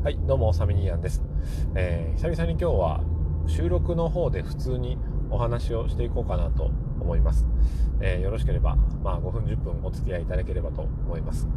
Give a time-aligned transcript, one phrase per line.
[0.00, 1.24] はい、どうも、サミニーアンです、
[1.74, 3.00] えー、久々に今日は
[3.48, 4.96] 収録の方で普通に
[5.28, 6.70] お話をしていこうかなと
[7.00, 7.44] 思います。
[8.00, 11.48] えー、よろしければ、まあ、5分、10分お付き合いいただければと思います。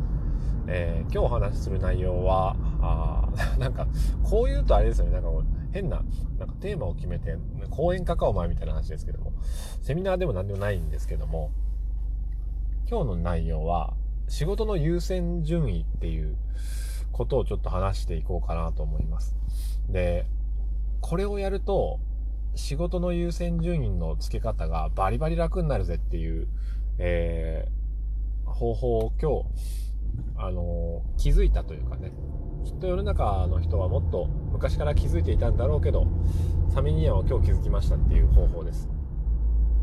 [0.66, 3.88] えー、今日お話しする内容は、あ なんか、
[4.24, 5.30] こう言うとあれですよね、なんか
[5.72, 6.02] 変な、
[6.40, 7.38] なんかテーマを決めて、
[7.70, 9.34] 講演家かお前みたいな話ですけども、
[9.84, 11.52] セミナーでも何でもないんですけども、
[12.90, 13.94] 今日の内容は、
[14.28, 16.36] 仕事の優先順位っていう、
[17.22, 19.36] ことをちょっと話していこうかなと思います。
[19.90, 20.26] で、
[21.02, 22.00] これをやると、
[22.56, 26.48] 仕事の優先順位の付け方がバリバリ楽になるぜっていう、
[26.98, 29.46] えー、方法を今日、
[30.36, 32.12] あのー、気づいたというかね、
[32.66, 36.08] きっと世の中の人はもっと昔から気づいていたんだろうけど、
[36.74, 38.90] サミニアンは今日気づきましたっていう方法です。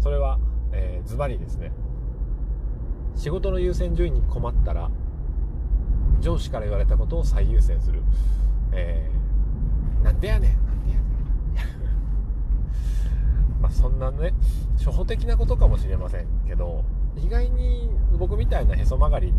[0.00, 0.40] それは、
[0.72, 1.70] えー、ズバリですね。
[3.14, 4.90] 仕事の優先順位に困ったら
[6.20, 8.02] 上司から言われたことを最優先する、
[8.72, 10.66] えー、なんでやねん。
[10.66, 11.08] なんでやねん
[13.60, 14.32] まあそんなね
[14.78, 16.84] 初歩的なことかもしれませんけど
[17.16, 19.32] 意外に僕みたいなへそ曲がり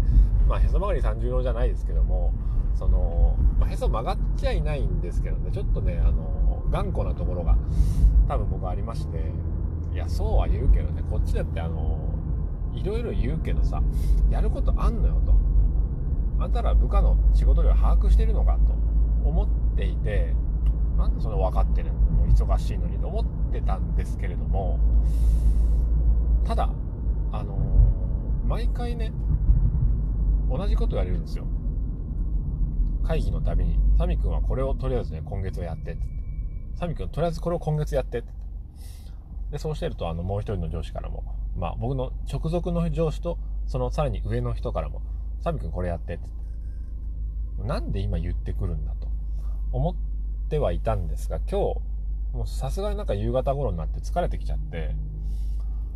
[0.47, 2.33] まあへそ曲がり三重郎じゃないですけども
[2.75, 7.57] その、まあ、へそ曲がっちゃいないんですけどねちょっとねあの頑固なところが
[8.27, 9.17] 多分僕ありまして
[9.93, 12.13] いやそうは言うけどねこっちだってあの
[12.73, 13.81] いろいろ言うけどさ
[14.29, 15.38] やることあんのよと。
[16.39, 20.33] あんたら部下の仕事量把握してるのかと思っていて
[20.97, 24.79] なんでそれ分かってるのもう忙しいのにと思ってたんですけれども
[26.45, 26.69] ただ
[27.31, 27.57] あの、
[28.47, 29.11] 毎回ね
[30.49, 31.45] 同じこと言われるんですよ。
[33.03, 36.01] 会議のたびに「サミ君はこれをとりあえずね今月はやって」って
[36.75, 38.39] 「サミ君とりあえずこれを今月やって」って。
[39.51, 41.23] でそうしてるとあのもう一人の上司からも
[41.57, 45.01] まあ僕の直属の上司とそのさらに上の人からも
[45.41, 46.29] サミ君これやってって
[47.63, 49.07] なんで今言ってくるんだと
[49.71, 49.95] 思っ
[50.49, 51.55] てはいたんですが今日
[52.33, 54.95] もうさすがになんか夕方頃になって疲れてきちゃって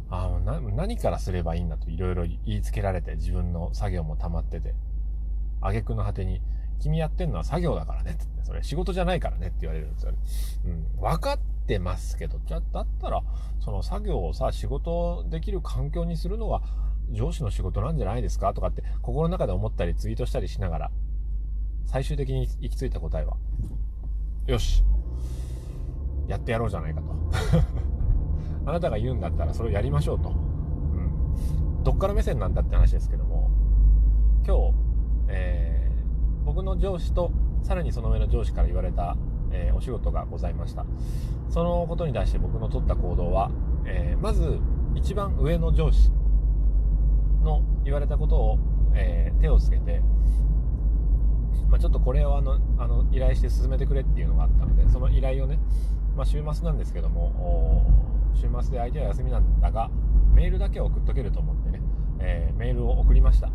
[0.10, 0.40] ああ
[0.72, 4.76] 何からすればいいんだといろいろ言いつけられて自分の作業も溜まってて
[5.62, 6.42] 挙句の果てに
[6.80, 10.18] 君やってんのは作業だからねってそれ仕事じゃないからねって言われるんですよね。
[10.66, 11.02] うん。
[11.02, 13.24] 分かってますけど、じゃ、だったら、
[13.60, 16.62] その作業をさ、仕事できる環境にするのが
[17.12, 18.54] 上司の仕事なんじゃないですか？
[18.54, 20.92] とかって心の中で思ったりツイートしたりしながら
[21.86, 23.38] 最終的に行き着いた答えは
[24.48, 24.84] よし
[26.28, 27.08] やってやろうじゃないかと。
[28.66, 33.52] あなたが言うんだったらそれをやりましょうと、うん、どっから目線なんだって話ですけども
[34.48, 34.74] 今日、
[35.28, 37.32] えー、僕の上司と
[37.64, 39.18] さらにその上の上司から言われた、
[39.52, 40.86] えー、お仕事がございました。
[41.50, 43.52] そのことに対して僕の取った行動は、
[43.86, 44.60] えー、まず
[44.96, 46.10] 一番上の上司
[47.44, 48.60] の言われたことを、
[48.96, 50.02] えー、手をつけて、
[51.70, 55.60] まあ、ちょっとこれをあのあの依頼して進めてくれっていうのがあったのでその依頼をね、
[56.16, 57.86] まあ、週末なんですけども
[58.34, 59.90] 週末で相手は休みなんだが
[60.34, 61.82] メールだけ送っとけると思ってね、
[62.20, 63.50] えー、メールを送りました。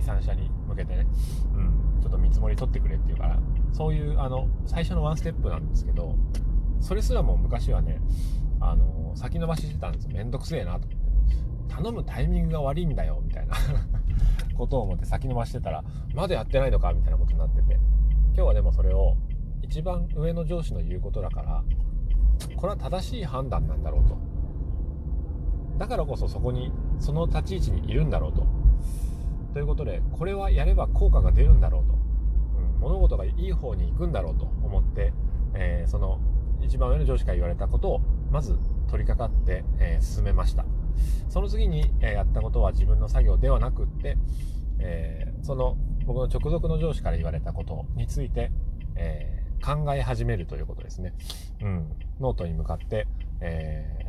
[0.00, 1.06] 23社に向けてね、
[1.54, 3.38] うん、ちょっと見積もり取ってくれっていうから
[3.72, 6.16] そういうあの最初のワンステップなんですけど
[6.80, 8.00] それすらも昔はね
[8.60, 10.10] あの先延ばししてたんですよ。
[10.12, 10.88] めんどくせえなと。
[11.70, 13.54] 頼むタイミングが悪いんだよみたいな。
[14.58, 15.82] ことを思って先延ばしてたら
[16.14, 17.78] まだやってないのかみたいなことになってて。
[18.34, 19.16] 今日はでもそれを
[19.62, 21.64] 一番上の上司の言うことだから
[22.56, 24.16] これは正しい判断なんだろうと。
[25.78, 28.46] だからこそそこにその立ち位置にいるんだろうと。
[29.52, 35.12] ということでこれはやれば効果が出るんだろうと、うん、物事がいい方に行くんだろうと思って、
[35.54, 36.20] えー、その
[36.62, 38.00] 一番上の上司から言われたことを
[38.30, 38.56] まず
[38.88, 40.64] 取り掛かって、えー、進めました
[41.28, 44.18] その次に、えやったことは自分の作業ではなくって、
[44.80, 48.50] えー、その僕の直属の上司から言われたことについて、
[48.96, 51.14] えー、考え始めるということですね。
[51.62, 51.92] うん。
[52.18, 53.06] ノートに向かって、
[53.40, 54.06] え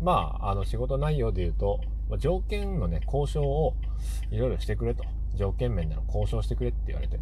[0.00, 1.80] ー、まあ、あの仕事内容で言うと、
[2.18, 3.74] 条件のね、交渉を
[4.30, 5.04] いろいろしてくれと。
[5.34, 7.18] 条件面での交渉してくれって言われて、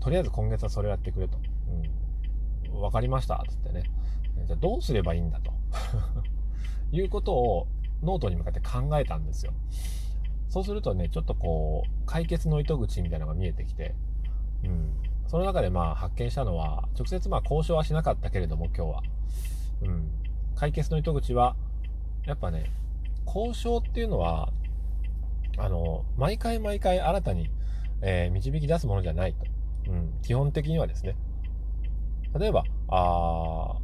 [0.00, 1.36] とりあえず今月はそれをやってくれと。
[1.68, 2.03] うん。
[2.94, 3.44] かりました。
[3.48, 3.84] つってね。
[4.46, 5.52] じゃあどうすればいいんだと。
[6.92, 7.66] いうことを
[8.02, 9.52] ノートに向かって考えたんですよ。
[10.48, 13.94] そうするとね、ちょっとこう、解決の糸口みたいなのが見えてきて、
[14.62, 14.92] うん。
[15.26, 19.02] その中でまあ発見したのは、直接まあ交渉はしなかったけれども今日は。
[19.82, 20.10] うん。
[20.54, 21.56] 解決の糸口は、
[22.24, 22.70] やっぱね、
[23.26, 24.52] 交渉っていうのは、
[25.58, 27.50] あの、毎回毎回新たに、
[28.02, 29.44] えー、導き出すものじゃないと。
[29.90, 30.12] うん。
[30.22, 31.16] 基本的にはですね。
[32.38, 33.76] 例えば、あ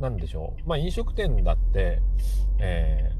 [0.00, 0.68] なんでしょう。
[0.68, 2.00] まあ飲食店だって、
[2.58, 3.12] え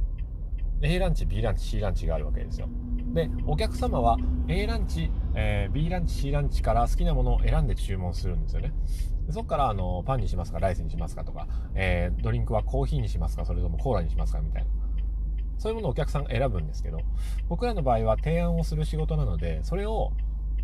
[0.81, 2.69] ー、A ランチ、B ランチ、C ランチがあるわけですよ。
[3.15, 4.19] でお客様は
[4.49, 8.73] A ランチ、えー、B ランチ C ランチから好きなものを選んで注文するんですよね
[9.31, 14.69] そこからあのパンにしますかライスにしますかとか、えー、ドリンクはコーヒーにしますかそれともコーラにしますかみたいな
[15.59, 17.01] そういうものをお客さんが選ぶんですけど
[17.49, 20.13] 僕らの場合は提案をする仕事なのでそれを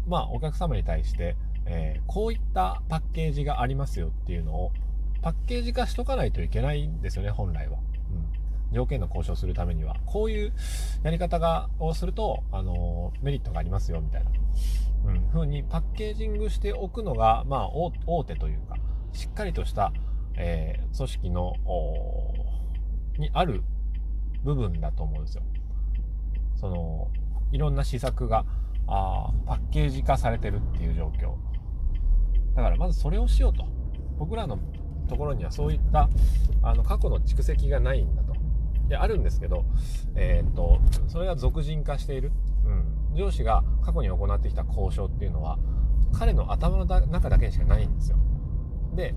[0.07, 1.35] まあお客様に対して、
[1.67, 4.73] えー、こういったパッケージがありますよっていうのを
[5.23, 7.79] パッケージ化しとかないといけないんですよね本来は。
[7.79, 8.45] うん
[8.75, 10.53] 条件の交渉するためには、こういう
[11.05, 14.31] やり方がをすると、あのメリットがありますよ、みたいな、
[15.07, 18.77] うん、風にパッケージングしておくのが、まあ、大手というか、
[19.13, 19.93] しっかりとした、
[20.37, 21.55] えー、組織の、
[23.17, 23.63] にある
[24.43, 25.45] 部分だと思うんですよ。
[26.57, 27.09] その、
[27.53, 28.45] いろんな施策が、
[28.87, 31.35] あパッケージ化されてるっていう状況。
[32.55, 33.67] だからまずそれをしようと。
[34.19, 34.59] 僕らの
[35.09, 36.09] ところにはそういった
[36.63, 38.35] あの過去の蓄積がないんだと。
[38.89, 39.65] であるんですけど、
[40.15, 40.79] えー、っと
[41.09, 42.33] それが俗人化している、
[42.67, 45.59] うん、上司が過去に行ってきた交渉っていうのは
[46.13, 48.19] 彼の頭の中だけにしかないんですよ。
[48.95, 49.15] で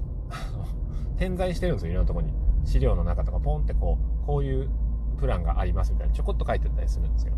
[1.18, 2.34] 点在してるんですよいろんなとこに。
[2.66, 4.70] 資料の中とかポンってこうこういう
[5.18, 7.38] プランがありますみたいなちょこっと書いてたりするんですけど。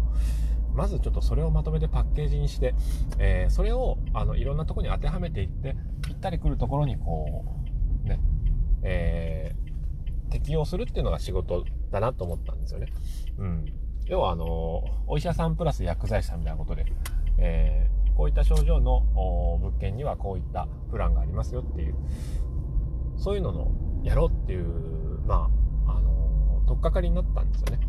[0.73, 2.75] まずちょっとそれをまとめてパッケージにして、
[3.17, 5.75] えー、それをあのいろんなとこに当てはめていって
[6.05, 7.45] ぴったりくるところにこ
[8.05, 8.19] うね
[8.83, 12.87] えー、適用するっていうのが仕事だなと思ったんですよね。
[13.37, 13.65] うん。
[14.07, 16.85] 要は、あの、お医者さんプラス薬剤師さんみたいなことで、
[17.37, 19.01] えー、こういった症状の
[19.59, 21.95] 物件にはこういったプランがありますよっていう、
[23.17, 23.71] そういうのの
[24.03, 25.49] やろうっていう、ま
[25.85, 27.79] あ、あの、とっかかりになったんですよね。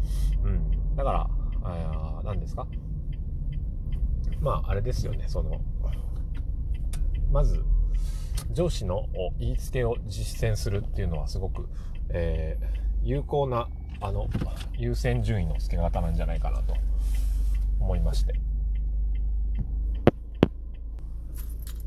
[0.44, 0.96] うん。
[0.96, 1.30] だから、
[1.62, 2.66] あ何ですか？
[4.40, 5.60] まあ、あれですよね、その、
[7.30, 7.62] まず、
[8.52, 9.06] 上司の
[9.38, 11.68] 言いつけを実践するっていうのはすごく、
[12.08, 13.68] えー、有効な
[14.00, 14.28] あの
[14.78, 16.74] 優先順位の付け方なんじゃないかなと
[17.80, 18.34] 思いまして。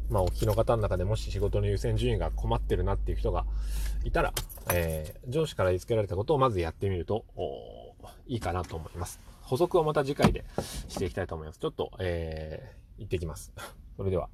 [0.09, 3.45] まあ、お聞きの方の中でもし仕事の優先順位が困ってるなっていう人が
[4.03, 4.31] いたら、
[4.71, 7.25] えー、上司から言いつけられたことをまずやってみると
[8.27, 9.19] いいかなと思います。
[9.43, 10.45] 補足をまた次回で
[10.87, 11.59] していきたいと思います。
[11.59, 13.53] ちょっと、えー、行ってきます。
[13.97, 14.29] それでは。